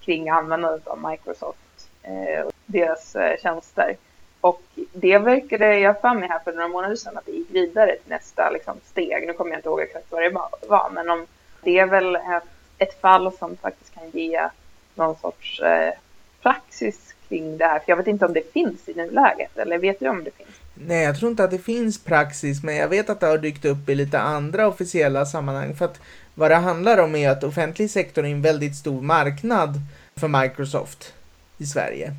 kring 0.01 0.29
användandet 0.29 0.87
av 0.87 1.09
Microsoft 1.09 1.89
eh, 2.03 2.45
och 2.45 2.51
deras 2.65 3.15
eh, 3.15 3.37
tjänster. 3.37 3.97
Och 4.41 4.61
det 4.93 5.17
verkade 5.17 5.79
jag 5.79 6.01
för 6.01 6.13
mig 6.13 6.29
här 6.29 6.39
för 6.39 6.53
några 6.53 6.67
månader 6.67 6.95
sedan 6.95 7.17
att 7.17 7.25
det 7.25 7.31
gick 7.31 7.51
vidare 7.51 7.91
till 7.91 8.11
nästa 8.11 8.49
liksom, 8.49 8.79
steg. 8.85 9.27
Nu 9.27 9.33
kommer 9.33 9.51
jag 9.51 9.59
inte 9.59 9.69
ihåg 9.69 9.81
exakt 9.81 10.11
vad 10.11 10.21
det 10.21 10.39
var, 10.67 10.89
men 10.93 11.09
om 11.09 11.27
det 11.61 11.79
är 11.79 11.85
väl 11.85 12.15
ett, 12.15 12.43
ett 12.77 13.01
fall 13.01 13.31
som 13.37 13.57
faktiskt 13.57 13.93
kan 13.93 14.09
ge 14.09 14.49
någon 14.95 15.15
sorts 15.15 15.61
eh, 15.61 15.93
praxis 16.41 17.15
kring 17.27 17.57
det 17.57 17.65
här. 17.65 17.79
För 17.79 17.91
jag 17.91 17.97
vet 17.97 18.07
inte 18.07 18.25
om 18.25 18.33
det 18.33 18.53
finns 18.53 18.89
i 18.89 18.93
nuläget, 18.93 19.57
eller 19.57 19.77
vet 19.77 19.99
du 19.99 20.09
om 20.09 20.23
det 20.23 20.31
finns? 20.31 20.59
Nej, 20.75 21.03
jag 21.03 21.19
tror 21.19 21.31
inte 21.31 21.43
att 21.43 21.51
det 21.51 21.57
finns 21.57 22.03
praxis, 22.03 22.63
men 22.63 22.75
jag 22.75 22.87
vet 22.87 23.09
att 23.09 23.19
det 23.19 23.25
har 23.25 23.37
dykt 23.37 23.65
upp 23.65 23.89
i 23.89 23.95
lite 23.95 24.19
andra 24.19 24.67
officiella 24.67 25.25
sammanhang. 25.25 25.75
För 25.75 25.85
att 25.85 25.99
vad 26.33 26.51
det 26.51 26.55
handlar 26.55 26.97
om 26.97 27.15
är 27.15 27.29
att 27.29 27.43
offentlig 27.43 27.91
sektor 27.91 28.25
är 28.25 28.29
en 28.29 28.41
väldigt 28.41 28.75
stor 28.75 29.01
marknad 29.01 29.81
för 30.15 30.27
Microsoft 30.27 31.13
i 31.57 31.65
Sverige. 31.65 32.13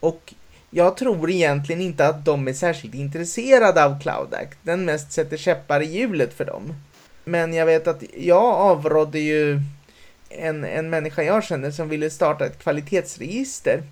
Och 0.00 0.34
jag 0.70 0.96
tror 0.96 1.30
egentligen 1.30 1.80
inte 1.80 2.06
att 2.06 2.24
de 2.24 2.48
är 2.48 2.52
särskilt 2.52 2.94
intresserade 2.94 3.84
av 3.84 4.00
Cloud 4.00 4.34
Act. 4.34 4.58
Den 4.62 4.84
mest 4.84 5.12
sätter 5.12 5.36
käppar 5.36 5.80
i 5.80 5.86
hjulet 5.86 6.34
för 6.34 6.44
dem. 6.44 6.74
Men 7.24 7.54
jag 7.54 7.66
vet 7.66 7.86
att 7.86 8.02
jag 8.16 8.44
avrådde 8.44 9.18
ju 9.18 9.60
en, 10.28 10.64
en 10.64 10.90
människa 10.90 11.22
jag 11.22 11.44
känner 11.44 11.70
som 11.70 11.88
ville 11.88 12.10
starta 12.10 12.46
ett 12.46 12.58
kvalitetsregister 12.58 13.82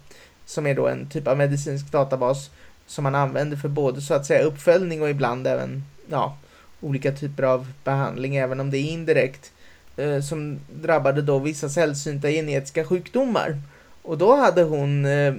som 0.45 0.67
är 0.67 0.75
då 0.75 0.89
en 0.89 1.09
typ 1.09 1.27
av 1.27 1.39
medicinsk 1.39 1.93
databas 1.93 2.51
som 2.91 3.05
man 3.05 3.15
använder 3.15 3.57
för 3.57 3.69
både 3.69 4.01
så 4.01 4.15
att 4.15 4.27
säga 4.27 4.43
uppföljning 4.43 5.03
och 5.03 5.11
ibland 5.11 5.47
även 5.47 5.85
ja, 6.09 6.37
olika 6.81 7.13
typer 7.13 7.43
av 7.43 7.73
behandling, 7.85 8.37
även 8.37 8.61
om 8.61 8.71
det 8.71 8.79
är 8.79 8.91
indirekt, 8.91 9.53
eh, 9.97 10.21
som 10.21 10.61
drabbade 10.83 11.23
då 11.23 11.39
vissa 11.39 11.69
sällsynta 11.69 12.31
genetiska 12.31 12.85
sjukdomar. 12.85 13.59
Och 14.03 14.19
då 14.19 14.37
hade 14.37 14.63
hon 14.63 15.05
eh, 15.05 15.35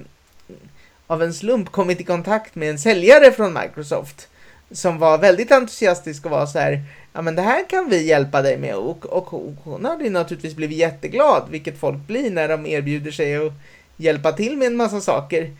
av 1.06 1.22
en 1.22 1.34
slump 1.34 1.70
kommit 1.72 2.00
i 2.00 2.04
kontakt 2.04 2.54
med 2.54 2.70
en 2.70 2.78
säljare 2.78 3.32
från 3.32 3.58
Microsoft 3.62 4.28
som 4.70 4.98
var 4.98 5.18
väldigt 5.18 5.52
entusiastisk 5.52 6.24
och 6.24 6.30
var 6.30 6.46
så 6.46 6.58
här, 6.58 6.82
ja 7.12 7.22
men 7.22 7.34
det 7.34 7.42
här 7.42 7.68
kan 7.68 7.88
vi 7.88 8.06
hjälpa 8.06 8.42
dig 8.42 8.58
med 8.58 8.74
och, 8.74 9.06
och, 9.06 9.34
och 9.34 9.54
hon 9.64 9.84
hade 9.84 10.04
ju 10.04 10.10
naturligtvis 10.10 10.54
blivit 10.54 10.78
jätteglad, 10.78 11.42
vilket 11.50 11.78
folk 11.78 12.06
blir 12.06 12.30
när 12.30 12.48
de 12.48 12.66
erbjuder 12.66 13.10
sig 13.10 13.36
att 13.36 13.52
hjälpa 13.96 14.32
till 14.32 14.56
med 14.56 14.66
en 14.66 14.76
massa 14.76 15.00
saker. 15.00 15.50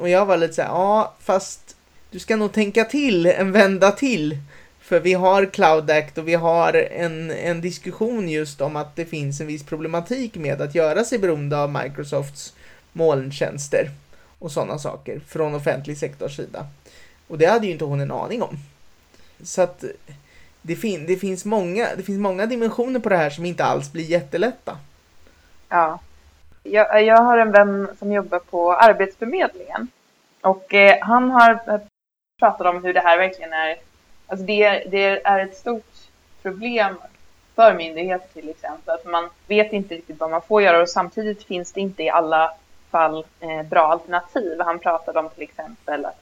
Och 0.00 0.08
jag 0.08 0.26
var 0.26 0.36
lite 0.36 0.54
så 0.54 0.62
här, 0.62 0.68
ja 0.68 1.14
fast 1.20 1.76
du 2.10 2.18
ska 2.18 2.36
nog 2.36 2.52
tänka 2.52 2.84
till 2.84 3.26
en 3.26 3.52
vända 3.52 3.92
till. 3.92 4.38
För 4.80 5.00
vi 5.00 5.12
har 5.12 5.46
Cloud 5.46 5.90
Act 5.90 6.18
och 6.18 6.28
vi 6.28 6.34
har 6.34 6.72
en, 6.72 7.30
en 7.30 7.60
diskussion 7.60 8.28
just 8.28 8.60
om 8.60 8.76
att 8.76 8.96
det 8.96 9.04
finns 9.04 9.40
en 9.40 9.46
viss 9.46 9.62
problematik 9.62 10.34
med 10.34 10.60
att 10.60 10.74
göra 10.74 11.04
sig 11.04 11.18
beroende 11.18 11.58
av 11.58 11.72
Microsofts 11.72 12.54
molntjänster 12.92 13.90
och 14.38 14.52
sådana 14.52 14.78
saker 14.78 15.20
från 15.28 15.54
offentlig 15.54 15.98
sektors 15.98 16.36
sida. 16.36 16.66
Och 17.28 17.38
det 17.38 17.46
hade 17.46 17.66
ju 17.66 17.72
inte 17.72 17.84
hon 17.84 18.00
en 18.00 18.10
aning 18.10 18.42
om. 18.42 18.58
Så 19.42 19.62
att 19.62 19.84
det, 20.62 20.76
fin 20.76 21.06
det, 21.06 21.16
finns 21.16 21.44
många, 21.44 21.88
det 21.96 22.02
finns 22.02 22.18
många 22.18 22.46
dimensioner 22.46 23.00
på 23.00 23.08
det 23.08 23.16
här 23.16 23.30
som 23.30 23.44
inte 23.44 23.64
alls 23.64 23.92
blir 23.92 24.04
jättelätta. 24.04 24.78
Ja. 25.68 26.00
Jag, 26.62 27.04
jag 27.04 27.16
har 27.16 27.38
en 27.38 27.52
vän 27.52 27.88
som 27.98 28.12
jobbar 28.12 28.38
på 28.38 28.74
Arbetsförmedlingen. 28.74 29.88
Och 30.40 30.74
eh, 30.74 30.98
han 31.00 31.30
har 31.30 31.80
pratat 32.38 32.66
om 32.66 32.84
hur 32.84 32.94
det 32.94 33.00
här 33.00 33.18
verkligen 33.18 33.52
är. 33.52 33.76
Alltså 34.26 34.46
det, 34.46 34.84
det 34.90 35.26
är 35.26 35.38
ett 35.38 35.56
stort 35.56 35.94
problem 36.42 36.98
för 37.54 37.74
myndigheter 37.74 38.28
till 38.32 38.48
exempel. 38.48 38.94
Att 38.94 39.04
man 39.04 39.30
vet 39.46 39.72
inte 39.72 39.94
riktigt 39.94 40.20
vad 40.20 40.30
man 40.30 40.42
får 40.42 40.62
göra 40.62 40.82
och 40.82 40.88
samtidigt 40.88 41.44
finns 41.44 41.72
det 41.72 41.80
inte 41.80 42.02
i 42.02 42.10
alla 42.10 42.52
fall 42.90 43.24
eh, 43.40 43.62
bra 43.62 43.86
alternativ. 43.86 44.60
Han 44.60 44.78
pratade 44.78 45.18
om 45.18 45.28
till 45.28 45.42
exempel 45.42 46.04
att 46.04 46.20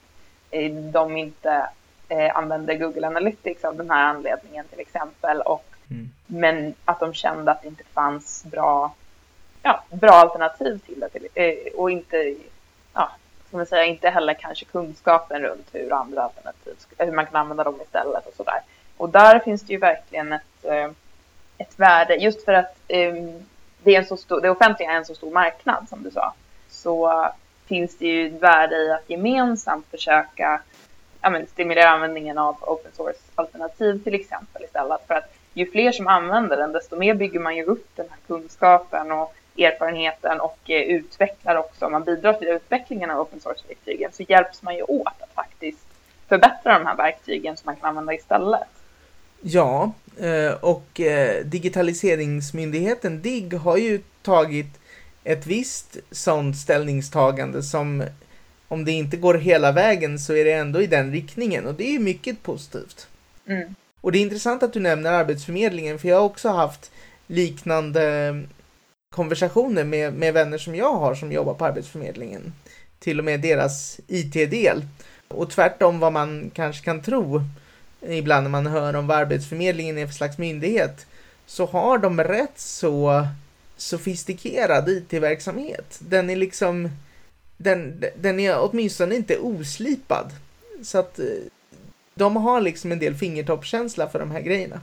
eh, 0.51 0.73
de 0.73 1.17
inte 1.17 1.69
eh, 2.09 2.37
använde 2.37 2.75
Google 2.75 3.07
Analytics 3.07 3.65
av 3.65 3.77
den 3.77 3.91
här 3.91 4.05
anledningen 4.05 4.65
till 4.69 4.81
exempel. 4.81 5.41
Och, 5.41 5.65
mm. 5.91 6.11
Men 6.27 6.75
att 6.85 7.01
de 7.01 7.15
kände 7.15 7.51
att 7.51 7.63
det 7.63 7.69
inte 7.69 7.85
fanns 7.85 8.45
bra, 8.45 8.95
ja, 9.69 9.97
bra 9.97 10.11
alternativ 10.11 10.79
till 10.79 11.01
det. 11.01 11.09
Till, 11.09 11.29
eh, 11.35 11.73
och 11.75 11.91
inte, 11.91 12.35
ja, 12.95 13.11
som 13.51 13.67
säga, 13.67 13.85
inte 13.85 14.11
heller 14.11 14.35
kanske 14.35 14.65
kunskapen 14.65 15.43
runt 15.43 15.67
hur 15.73 15.93
andra 15.93 16.23
alternativ, 16.23 16.75
hur 16.99 17.13
man 17.13 17.27
kan 17.27 17.37
använda 17.37 17.65
dem 17.65 17.81
istället 17.83 18.27
och 18.27 18.35
sådär. 18.35 18.61
Och 18.97 19.09
där 19.09 19.39
finns 19.39 19.63
det 19.63 19.73
ju 19.73 19.79
verkligen 19.79 20.33
ett, 20.33 20.65
eh, 20.65 20.91
ett 21.59 21.79
värde, 21.79 22.15
just 22.15 22.45
för 22.45 22.53
att 22.53 22.77
eh, 22.89 23.15
det, 23.83 23.95
är 23.95 23.99
en 23.99 24.07
så 24.07 24.17
stor, 24.17 24.41
det 24.41 24.51
offentliga 24.51 24.91
är 24.91 24.97
en 24.97 25.05
så 25.05 25.15
stor 25.15 25.31
marknad 25.31 25.89
som 25.89 26.03
du 26.03 26.11
sa 26.11 26.35
så 26.71 27.29
finns 27.67 27.99
det 27.99 28.07
ju 28.07 28.27
ett 28.27 28.43
värde 28.43 28.77
i 28.77 28.93
att 28.93 29.11
gemensamt 29.11 29.87
försöka 29.91 30.61
ja, 31.21 31.31
men, 31.31 31.47
stimulera 31.47 31.89
användningen 31.89 32.39
av 32.39 32.57
open 32.61 32.93
source-alternativ 32.93 34.05
till 34.05 34.15
exempel 34.15 34.65
istället. 34.65 35.07
För 35.07 35.15
att 35.15 35.35
ju 35.55 35.71
fler 35.71 35.93
som 35.93 36.07
använder 36.07 36.57
den, 36.57 36.73
desto 36.73 36.97
mer 36.97 37.15
bygger 37.15 37.41
man 37.41 37.57
ju 37.57 37.65
upp 37.65 37.87
den 37.97 38.07
här 38.11 38.19
kunskapen 38.27 39.13
och 39.13 39.35
erfarenheten 39.59 40.41
och 40.41 40.59
eh, 40.71 40.83
utvecklar 40.83 41.57
också, 41.57 41.89
man 41.89 42.05
bidrar 42.05 42.33
till 42.33 42.49
utvecklingen 42.49 43.11
av 43.11 43.21
open 43.21 43.41
source-verktygen 43.41 44.11
så 44.13 44.23
hjälps 44.23 44.63
man 44.63 44.77
ju 44.77 44.83
åt 44.83 45.07
att 45.07 45.35
faktiskt 45.35 45.87
förbättra 46.29 46.79
de 46.79 46.87
här 46.87 46.97
verktygen 46.97 47.57
som 47.57 47.67
man 47.67 47.77
kan 47.77 47.89
använda 47.89 48.15
istället. 48.15 48.69
Ja, 49.41 49.93
eh, 50.21 50.53
och 50.61 51.01
eh, 51.01 51.45
digitaliseringsmyndigheten 51.45 53.23
DIGG 53.23 53.55
har 53.55 53.77
ju 53.77 54.01
tagit 54.23 54.81
ett 55.25 55.47
visst 55.47 55.97
sånt 56.11 56.57
ställningstagande 56.57 57.63
som 57.63 58.05
om 58.69 58.85
det 58.85 58.93
inte 58.93 59.17
går 59.17 59.35
hela 59.35 59.73
vägen 59.73 60.19
så 60.19 60.35
är 60.35 60.45
det 60.45 60.53
ändå 60.53 60.83
i 60.83 60.87
den 60.87 61.13
riktningen 61.13 61.67
och 61.67 61.75
det 61.75 61.95
är 61.95 61.99
mycket 61.99 62.43
positivt. 62.43 63.09
Mm. 63.47 63.75
Och 64.01 64.13
det 64.13 64.19
är 64.19 64.23
intressant 64.23 64.63
att 64.63 64.73
du 64.73 64.81
nämner 64.81 65.13
Arbetsförmedlingen 65.13 65.99
för 65.99 66.09
jag 66.09 66.17
har 66.17 66.25
också 66.25 66.49
haft 66.49 66.91
liknande 67.27 68.35
konversationer 69.11 69.85
med, 69.85 70.13
med 70.13 70.35
vänner 70.35 70.59
som 70.59 70.75
jag 70.75 70.95
har 70.95 71.15
som 71.15 71.33
jobbar 71.33 71.55
på 71.55 71.65
Arbetsförmedlingen. 71.65 72.53
Till 72.99 73.19
och 73.19 73.25
med 73.25 73.41
deras 73.41 74.01
IT-del. 74.07 74.83
Och 75.29 75.51
tvärtom 75.51 76.01
vad 76.01 76.13
man 76.13 76.51
kanske 76.55 76.85
kan 76.85 77.03
tro 77.03 77.43
ibland 78.01 78.43
när 78.43 78.51
man 78.51 78.67
hör 78.67 78.97
om 78.97 79.07
vad 79.07 79.17
Arbetsförmedlingen 79.17 79.99
är 79.99 80.07
för 80.07 80.15
slags 80.15 80.39
myndighet 80.39 81.07
så 81.47 81.67
har 81.67 81.99
de 81.99 82.21
rätt 82.21 82.59
så 82.59 83.27
sofistikerad 83.77 84.89
IT-verksamhet. 84.89 85.99
Den 85.99 86.31
är 86.31 86.37
liksom, 86.37 86.89
den, 87.57 88.05
den 88.17 88.41
är 88.41 88.57
åtminstone 88.59 89.15
inte 89.15 89.39
oslipad. 89.39 90.33
Så 90.83 90.99
att 90.99 91.19
eh, 91.19 91.25
de 92.15 92.37
har 92.37 92.61
liksom 92.61 92.93
en 92.93 92.99
del 92.99 93.15
fingertoppskänsla 93.15 94.09
för 94.09 94.19
de 94.19 94.31
här 94.31 94.41
grejerna. 94.41 94.81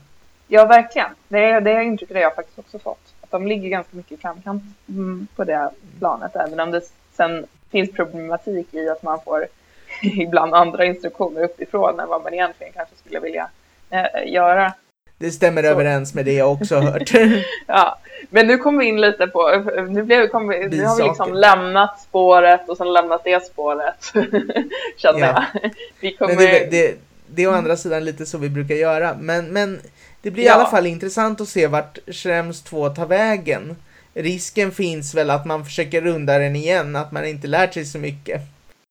Ja, 0.47 0.65
verkligen. 0.65 1.09
Det, 1.27 1.59
det 1.59 1.83
intrycket 1.83 2.15
har 2.15 2.21
jag 2.21 2.35
faktiskt 2.35 2.59
också 2.59 2.79
fått. 2.79 3.14
De 3.35 3.47
ligger 3.47 3.69
ganska 3.69 3.97
mycket 3.97 4.11
i 4.11 4.21
framkant 4.21 4.63
mm, 4.89 5.27
på 5.35 5.43
det 5.43 5.69
planet, 5.99 6.35
även 6.35 6.59
om 6.59 6.71
det 6.71 6.81
sen 7.17 7.45
finns 7.71 7.91
problematik 7.91 8.73
i 8.73 8.89
att 8.89 9.03
man 9.03 9.19
får 9.25 9.47
ibland 10.01 10.53
andra 10.53 10.85
instruktioner 10.85 11.43
uppifrån 11.43 11.99
än 11.99 12.09
vad 12.09 12.23
man 12.23 12.33
egentligen 12.33 12.73
kanske 12.73 12.95
skulle 12.95 13.19
vilja 13.19 13.47
eh, 13.89 14.33
göra. 14.33 14.73
Det 15.17 15.31
stämmer 15.31 15.63
så. 15.63 15.67
överens 15.67 16.13
med 16.13 16.25
det 16.25 16.33
jag 16.33 16.51
också 16.51 16.75
hört. 16.75 17.11
ja, 17.67 17.99
men 18.29 18.47
nu 18.47 18.57
kommer 18.57 18.79
vi 18.79 18.85
in 18.85 19.01
lite 19.01 19.27
på, 19.27 19.63
nu, 19.89 20.03
blev, 20.03 20.27
kom 20.27 20.47
vi, 20.47 20.67
nu 20.67 20.83
har 20.83 20.97
vi 20.97 21.03
liksom 21.03 21.33
lämnat 21.33 22.01
spåret 22.01 22.69
och 22.69 22.77
sen 22.77 22.93
lämnat 22.93 23.23
det 23.23 23.45
spåret. 23.45 24.11
Känner 24.97 25.19
ja. 25.19 25.45
jag. 25.53 25.71
Vi 25.99 26.15
kommer... 26.15 26.35
Men 26.35 26.43
det, 26.43 26.71
det, 26.71 26.97
det 27.27 27.43
är 27.43 27.47
å 27.47 27.51
andra 27.51 27.77
sidan 27.77 28.05
lite 28.05 28.25
så 28.25 28.37
vi 28.37 28.49
brukar 28.49 28.75
göra. 28.75 29.15
Men, 29.19 29.45
men 29.45 29.79
det 30.25 30.31
blir 30.31 30.43
ja. 30.43 30.51
i 30.51 30.53
alla 30.53 30.65
fall 30.65 30.85
intressant 30.85 31.41
att 31.41 31.47
se 31.47 31.67
vart 31.67 31.97
Schrems 32.07 32.61
2 32.61 32.89
tar 32.89 33.05
vägen. 33.05 33.75
Risken 34.13 34.71
finns 34.71 35.15
väl 35.15 35.29
att 35.29 35.45
man 35.45 35.65
försöker 35.65 36.01
runda 36.01 36.37
den 36.37 36.55
igen, 36.55 36.95
att 36.95 37.11
man 37.11 37.25
inte 37.25 37.47
lärt 37.47 37.73
sig 37.73 37.85
så 37.85 37.97
mycket. 37.97 38.41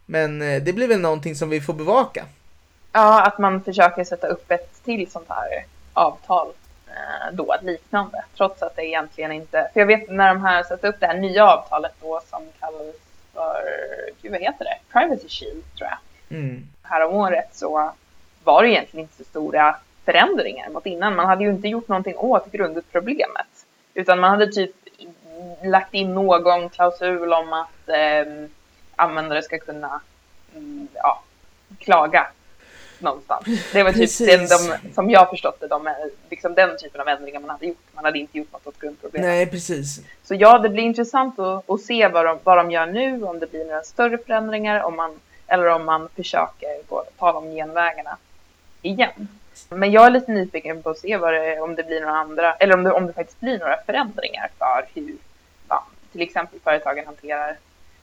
Men 0.06 0.42
eh, 0.42 0.62
det 0.62 0.72
blir 0.72 0.88
väl 0.88 1.00
någonting 1.00 1.34
som 1.34 1.50
vi 1.50 1.60
får 1.60 1.72
bevaka. 1.72 2.24
Ja, 2.92 3.22
att 3.22 3.38
man 3.38 3.60
försöker 3.60 4.04
sätta 4.04 4.26
upp 4.26 4.50
ett 4.50 4.84
till 4.84 5.10
sånt 5.10 5.28
här 5.28 5.64
avtal 5.92 6.48
eh, 6.86 7.32
då, 7.32 7.56
liknande. 7.62 8.24
Trots 8.36 8.62
att 8.62 8.76
det 8.76 8.84
egentligen 8.84 9.32
inte... 9.32 9.70
För 9.72 9.80
jag 9.80 9.86
vet 9.86 10.10
när 10.10 10.28
de 10.28 10.42
här 10.42 10.62
satte 10.62 10.88
upp 10.88 11.00
det 11.00 11.06
här 11.06 11.18
nya 11.18 11.46
avtalet 11.46 11.92
då 12.00 12.20
som 12.30 12.42
kallades 12.60 12.96
för, 13.32 13.62
gud 14.22 14.32
vad 14.32 14.40
heter 14.40 14.64
det, 14.64 14.78
Privacy 14.92 15.28
Shield 15.28 15.64
tror 15.78 15.90
jag. 15.90 16.38
Mm. 16.38 16.68
Häromåret 16.82 17.48
så 17.52 17.92
var 18.44 18.62
det 18.62 18.70
egentligen 18.70 19.02
inte 19.04 19.16
så 19.16 19.24
stora 19.24 19.76
förändringar 20.04 20.70
mot 20.70 20.86
innan. 20.86 21.16
Man 21.16 21.26
hade 21.26 21.44
ju 21.44 21.50
inte 21.50 21.68
gjort 21.68 21.88
någonting 21.88 22.16
åt 22.16 22.52
grundproblemet. 22.52 23.66
Utan 23.94 24.20
man 24.20 24.30
hade 24.30 24.52
typ 24.52 24.70
lagt 25.64 25.94
in 25.94 26.14
någon 26.14 26.68
klausul 26.68 27.32
om 27.32 27.52
att 27.52 27.88
eh, 27.88 28.48
användare 28.96 29.42
ska 29.42 29.58
kunna 29.58 30.00
mm, 30.54 30.88
ja, 30.94 31.22
klaga 31.78 32.26
någonstans. 32.98 33.72
Det 33.72 33.82
var 33.82 33.92
typ 33.92 34.18
den, 34.18 34.46
de, 34.46 34.92
som 34.94 35.10
jag 35.10 35.30
förstått 35.30 35.60
det, 35.60 35.66
de, 35.66 35.94
liksom 36.30 36.54
den 36.54 36.78
typen 36.78 37.00
av 37.00 37.08
ändringar 37.08 37.40
man 37.40 37.50
hade 37.50 37.66
gjort. 37.66 37.86
Man 37.92 38.04
hade 38.04 38.18
inte 38.18 38.38
gjort 38.38 38.52
något 38.52 38.66
åt 38.66 38.78
grundproblemet. 38.78 39.28
Nej, 39.28 39.46
precis. 39.46 40.00
Så 40.24 40.34
ja, 40.34 40.58
det 40.58 40.68
blir 40.68 40.82
intressant 40.82 41.38
att, 41.38 41.70
att 41.70 41.80
se 41.80 42.08
vad 42.08 42.24
de, 42.26 42.38
vad 42.44 42.58
de 42.58 42.70
gör 42.70 42.86
nu, 42.86 43.24
om 43.24 43.38
det 43.38 43.50
blir 43.50 43.64
några 43.64 43.82
större 43.82 44.18
förändringar, 44.18 44.82
om 44.82 44.96
man, 44.96 45.20
eller 45.46 45.66
om 45.66 45.84
man 45.84 46.08
försöker 46.16 46.88
gå, 46.88 47.04
ta 47.18 47.32
de 47.32 47.50
genvägarna 47.50 48.16
igen. 48.82 49.28
Men 49.68 49.92
jag 49.92 50.06
är 50.06 50.10
lite 50.10 50.32
nyfiken 50.32 50.82
på 50.82 50.90
att 50.90 50.98
se 50.98 51.16
vad 51.16 51.34
det, 51.34 51.60
om 51.60 51.74
det 51.74 51.82
blir 51.82 52.00
några 52.00 52.16
andra, 52.16 52.54
eller 52.54 52.74
om 52.74 52.84
det, 52.84 52.92
om 52.92 53.06
det 53.06 53.12
faktiskt 53.12 53.40
blir 53.40 53.58
några 53.58 53.76
förändringar 53.86 54.50
för 54.58 54.86
hur 54.94 55.16
ja, 55.68 55.86
till 56.12 56.20
exempel 56.20 56.60
företagen 56.64 57.06
hanterar 57.06 57.56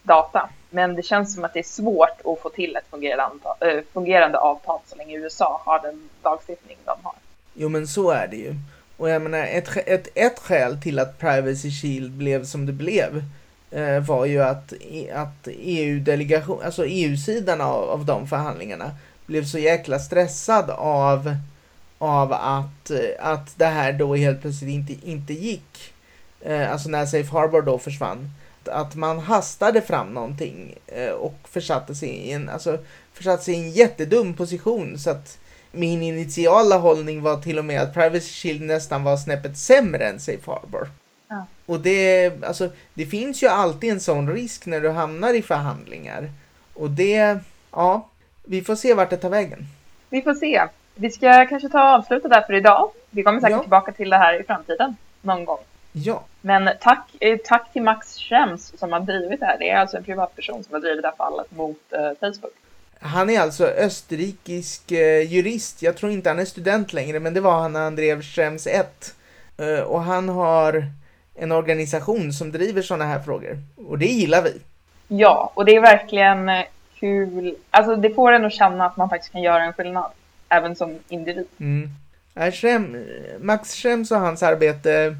data. 0.03 0.49
Men 0.69 0.95
det 0.95 1.03
känns 1.03 1.35
som 1.35 1.43
att 1.43 1.53
det 1.53 1.59
är 1.59 1.63
svårt 1.63 2.19
att 2.25 2.41
få 2.41 2.49
till 2.49 2.75
ett 2.75 2.89
fungerande, 2.89 3.23
antal, 3.23 3.55
äh, 3.59 3.67
eh, 3.67 3.83
fungerande 3.93 4.37
avtal 4.37 4.79
så 4.87 4.95
länge 4.95 5.17
USA 5.17 5.61
har 5.65 5.79
den 5.79 6.09
lagstiftning 6.23 6.77
de 6.85 6.95
har. 7.03 7.13
Jo 7.53 7.69
men 7.69 7.87
så 7.87 8.11
är 8.11 8.27
det 8.27 8.37
ju. 8.37 8.55
Och 8.97 9.09
jag 9.09 9.21
menar 9.21 9.39
ett, 9.39 9.77
ett, 9.77 10.07
ett 10.15 10.39
skäl 10.39 10.81
till 10.81 10.99
att 10.99 11.19
Privacy 11.19 11.71
Shield 11.71 12.11
blev 12.11 12.45
som 12.45 12.65
det 12.65 12.73
blev 12.73 13.23
eh, 13.71 13.99
var 13.99 14.25
ju 14.25 14.43
att, 14.43 14.73
e- 14.73 15.11
att 15.15 15.47
EU-delegation, 15.47 16.61
alltså 16.63 16.85
EU-sidan 16.85 17.61
av, 17.61 17.89
av 17.89 18.05
de 18.05 18.27
förhandlingarna 18.27 18.91
blev 19.25 19.43
så 19.43 19.57
jäkla 19.57 19.99
stressad 19.99 20.69
av, 20.69 21.35
av 22.01 22.33
att, 22.33 22.91
att 23.19 23.57
det 23.57 23.65
här 23.65 23.93
då 23.93 24.15
helt 24.15 24.41
plötsligt 24.41 24.69
inte, 24.69 25.09
inte 25.09 25.33
gick. 25.33 25.93
Eh, 26.41 26.71
alltså 26.71 26.89
när 26.89 27.05
Safe 27.05 27.31
Harbor 27.31 27.61
då 27.61 27.77
försvann 27.77 28.29
att 28.65 28.95
man 28.95 29.19
hastade 29.19 29.81
fram 29.81 30.13
någonting 30.13 30.75
eh, 30.87 31.09
och 31.11 31.35
försatte 31.43 31.95
sig 31.95 32.09
i 32.09 32.31
en, 32.31 32.49
alltså, 32.49 32.77
försatte 33.13 33.43
sig 33.43 33.53
i 33.53 33.57
en 33.57 33.71
jättedum 33.71 34.33
position 34.33 34.99
så 34.99 35.09
att 35.09 35.39
min 35.71 36.03
initiala 36.03 36.77
hållning 36.77 37.21
var 37.21 37.41
till 37.41 37.59
och 37.59 37.65
med 37.65 37.81
att 37.81 37.93
Privacy 37.93 38.31
Shield 38.31 38.61
nästan 38.61 39.03
var 39.03 39.17
snäppet 39.17 39.57
sämre 39.57 40.07
än 40.07 40.19
Safe 40.19 40.51
Harbor. 40.51 40.89
Ja. 41.27 41.45
Och 41.65 41.79
det, 41.79 42.31
alltså, 42.43 42.69
det 42.93 43.05
finns 43.05 43.43
ju 43.43 43.47
alltid 43.47 43.91
en 43.91 43.99
sån 43.99 44.33
risk 44.33 44.65
när 44.65 44.81
du 44.81 44.89
hamnar 44.89 45.33
i 45.33 45.41
förhandlingar. 45.41 46.31
Och 46.73 46.89
det, 46.89 47.39
ja, 47.71 48.09
vi 48.43 48.61
får 48.61 48.75
se 48.75 48.93
vart 48.93 49.09
det 49.09 49.17
tar 49.17 49.29
vägen. 49.29 49.67
Vi 50.09 50.21
får 50.21 50.33
se. 50.33 50.61
Vi 50.95 51.09
ska 51.09 51.45
kanske 51.45 51.69
ta 51.69 51.83
och 51.83 51.99
avsluta 51.99 52.27
där 52.27 52.41
för 52.41 52.53
idag. 52.53 52.91
Vi 53.09 53.23
kommer 53.23 53.39
säkert 53.39 53.55
ja. 53.55 53.61
tillbaka 53.61 53.91
till 53.91 54.09
det 54.09 54.17
här 54.17 54.39
i 54.41 54.43
framtiden 54.43 54.95
någon 55.21 55.45
gång. 55.45 55.59
Ja. 55.91 56.23
Men 56.41 56.69
tack, 56.81 57.09
eh, 57.19 57.37
tack 57.45 57.73
till 57.73 57.81
Max 57.81 58.17
Schrems 58.17 58.79
som 58.79 58.91
har 58.91 58.99
drivit 58.99 59.39
det 59.39 59.45
här. 59.45 59.57
Det 59.59 59.69
är 59.69 59.77
alltså 59.77 59.97
en 59.97 60.03
privatperson 60.03 60.63
som 60.63 60.73
har 60.73 60.79
drivit 60.79 61.01
det 61.01 61.07
här 61.07 61.15
fallet 61.15 61.51
mot 61.51 61.93
eh, 61.93 62.11
Facebook. 62.19 62.53
Han 62.99 63.29
är 63.29 63.39
alltså 63.39 63.65
österrikisk 63.65 64.91
eh, 64.91 65.21
jurist. 65.21 65.81
Jag 65.81 65.97
tror 65.97 66.11
inte 66.11 66.29
han 66.29 66.39
är 66.39 66.45
student 66.45 66.93
längre, 66.93 67.19
men 67.19 67.33
det 67.33 67.41
var 67.41 67.59
han 67.59 67.73
när 67.73 67.79
han 67.83 67.95
drev 67.95 68.21
Schrems 68.21 68.67
1. 68.67 69.15
Eh, 69.57 69.79
och 69.79 70.01
han 70.01 70.29
har 70.29 70.85
en 71.35 71.51
organisation 71.51 72.33
som 72.33 72.51
driver 72.51 72.81
sådana 72.81 73.05
här 73.05 73.19
frågor. 73.19 73.57
Och 73.87 73.97
det 73.97 74.05
gillar 74.05 74.41
vi. 74.41 74.61
Ja, 75.07 75.51
och 75.53 75.65
det 75.65 75.75
är 75.75 75.81
verkligen 75.81 76.49
eh, 76.49 76.63
kul. 76.99 77.55
Alltså 77.71 77.95
det 77.95 78.09
får 78.09 78.31
en 78.31 78.45
att 78.45 78.53
känna 78.53 78.85
att 78.85 78.97
man 78.97 79.09
faktiskt 79.09 79.31
kan 79.31 79.41
göra 79.41 79.63
en 79.63 79.73
skillnad. 79.73 80.11
Även 80.51 80.75
som 80.75 80.99
individ. 81.09 81.47
Mm. 81.59 81.89
Schrem, 82.51 83.05
Max 83.39 83.75
Schrems 83.75 84.11
och 84.11 84.19
hans 84.19 84.43
arbete 84.43 85.15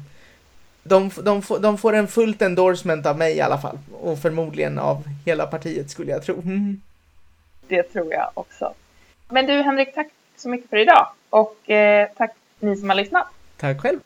de, 0.82 1.10
de, 1.24 1.42
de 1.60 1.78
får 1.78 1.92
en 1.92 2.08
fullt 2.08 2.42
endorsement 2.42 3.06
av 3.06 3.18
mig 3.18 3.36
i 3.36 3.40
alla 3.40 3.58
fall. 3.58 3.78
Och 3.92 4.18
förmodligen 4.18 4.78
av 4.78 5.04
hela 5.26 5.46
partiet 5.46 5.90
skulle 5.90 6.10
jag 6.12 6.22
tro. 6.22 6.34
Mm. 6.34 6.80
Det 7.68 7.82
tror 7.82 8.12
jag 8.12 8.30
också. 8.34 8.74
Men 9.28 9.46
du 9.46 9.62
Henrik, 9.62 9.94
tack 9.94 10.08
så 10.36 10.48
mycket 10.48 10.70
för 10.70 10.76
idag. 10.76 11.08
Och 11.30 11.70
eh, 11.70 12.08
tack 12.16 12.34
ni 12.58 12.76
som 12.76 12.88
har 12.88 12.96
lyssnat. 12.96 13.26
Tack 13.56 13.80
själv. 13.80 13.98